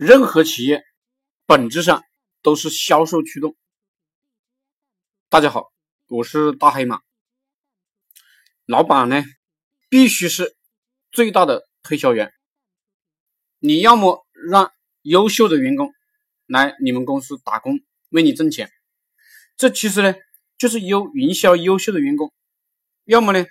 [0.00, 0.82] 任何企业
[1.44, 2.02] 本质上
[2.40, 3.54] 都是销售驱动。
[5.28, 5.74] 大家好，
[6.06, 7.02] 我是大黑马。
[8.64, 9.22] 老板呢，
[9.90, 10.56] 必须是
[11.12, 12.32] 最大的推销员。
[13.58, 15.92] 你要么让优秀的员工
[16.46, 17.78] 来你们公司打工，
[18.08, 18.72] 为你挣钱，
[19.58, 20.14] 这其实呢
[20.56, 22.30] 就是优营销优秀的员工；
[23.04, 23.44] 要么呢，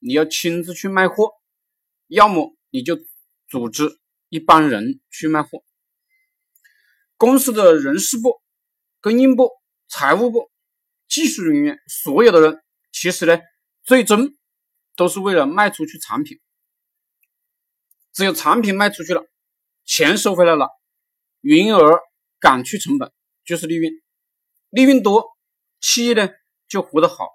[0.00, 1.28] 你要亲自去卖货；
[2.08, 2.98] 要么你就
[3.46, 5.62] 组织一帮人去卖货。
[7.16, 8.40] 公司的人事部、
[9.00, 9.50] 供应部、
[9.88, 10.50] 财务部、
[11.08, 13.38] 技术人员，所有的人，其实呢，
[13.82, 14.34] 最终
[14.96, 16.40] 都是为了卖出去产品。
[18.12, 19.24] 只有产品卖出去了，
[19.84, 20.68] 钱收回来了，
[21.40, 21.98] 营业额
[22.38, 23.12] 赶去成本，
[23.44, 23.92] 就是利润。
[24.70, 25.36] 利润多，
[25.80, 26.28] 企业呢
[26.68, 27.26] 就活得好；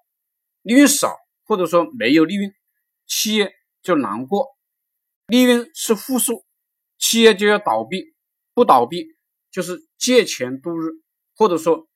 [0.61, 2.53] 利润少，或者说没有利润，
[3.07, 4.47] 企业就难过。
[5.27, 6.45] 利润是负数，
[6.97, 8.13] 企业就要倒闭，
[8.53, 9.05] 不倒闭。
[9.51, 10.91] 就是借钱度日，
[11.35, 11.87] 或者说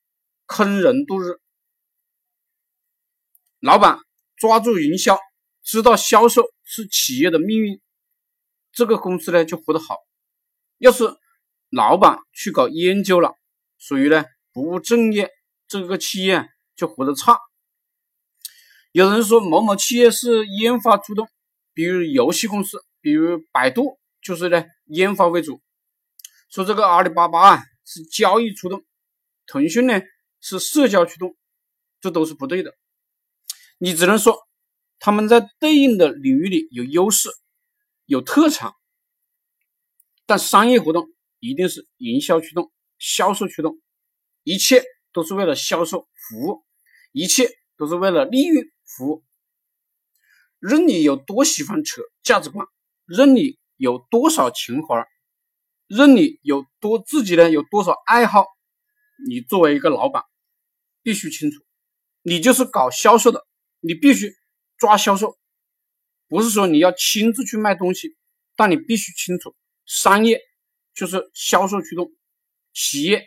[0.45, 1.39] 坑人度日。
[3.59, 3.99] 老板
[4.35, 5.17] 抓住营销，
[5.63, 7.79] 知道销售是企业的命运，
[8.71, 9.97] 这个公司呢就活得好。
[10.79, 11.05] 要是
[11.69, 13.35] 老板去搞研究了，
[13.77, 15.29] 属于呢不务正业，
[15.67, 17.37] 这个企业就活得差。
[18.91, 21.27] 有人说某某企业是研发主动，
[21.73, 25.61] 比如游戏公司，比如百度，就是呢研发为主。
[26.53, 28.85] 说这个阿里巴巴啊是交易驱动，
[29.47, 29.99] 腾讯呢
[30.39, 31.35] 是社交驱动，
[31.99, 32.75] 这都是不对的。
[33.79, 34.37] 你只能说
[34.99, 37.29] 他们在对应的领域里有优势、
[38.05, 38.75] 有特长，
[40.27, 43.81] 但商业活动一定是营销驱动、销售驱动，
[44.43, 46.63] 一切都是为了销售服务，
[47.13, 49.23] 一切都是为了利润服务。
[50.59, 52.67] 任你有多喜欢扯价值观，
[53.07, 55.03] 任你有多少情怀。
[55.87, 57.49] 任你有多自己呢？
[57.51, 58.45] 有多少爱好？
[59.27, 60.23] 你作为一个老板，
[61.01, 61.63] 必须清楚，
[62.21, 63.45] 你就是搞销售的，
[63.79, 64.33] 你必须
[64.77, 65.37] 抓销售。
[66.27, 68.17] 不是说你要亲自去卖东西，
[68.55, 69.55] 但你必须清楚，
[69.85, 70.41] 商业
[70.93, 72.11] 就是销售驱动，
[72.73, 73.25] 企业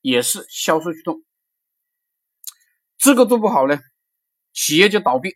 [0.00, 1.24] 也是销售驱动。
[2.96, 3.80] 这个做不好呢，
[4.52, 5.34] 企业就倒闭。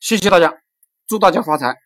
[0.00, 0.62] 谢谢大家，
[1.06, 1.76] 祝大家发财。